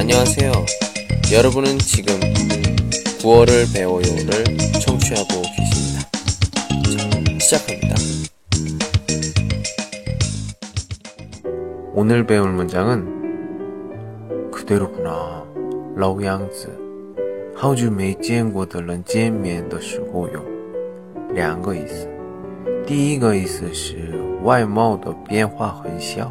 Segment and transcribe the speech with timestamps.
[0.00, 0.52] 안녕하세요.
[1.32, 2.18] 여러분은 지금
[3.18, 4.44] 9월을 배워요를
[4.80, 6.00] 청취하고 계십니다.
[6.96, 7.94] 자, 시작합니다.
[11.94, 15.46] 오늘 배울 문장은 그대로구나.
[15.96, 16.68] 老样子
[17.54, 20.44] 好久没见过的人见面的时候有
[21.32, 22.06] 两个意思。
[22.86, 24.12] 第一个意思是
[24.42, 26.30] 外貌的变化很小。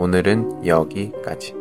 [0.00, 1.54] 오늘은 여기까지.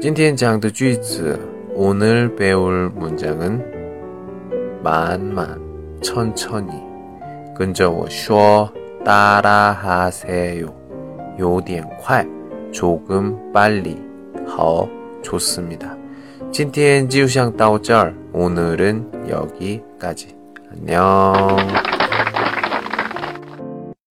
[0.00, 1.38] 今天讲的句子
[1.74, 3.62] 오늘 배울 문장은
[4.82, 5.60] 만만
[6.02, 6.72] 천천히
[7.56, 8.72] 跟着我说
[9.04, 10.74] 따라하세요.
[11.38, 12.26] 有点快
[12.72, 13.96] 조금 빨리
[14.46, 14.88] 好
[15.22, 15.96] 좋습니다.
[16.50, 20.34] 今天就想到这儿 오늘은 여기까지.
[20.72, 21.93] 안녕.